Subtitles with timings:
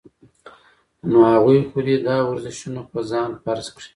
[1.09, 3.87] نو هغوي خو دې دا ورزشونه پۀ ځان فرض کړي-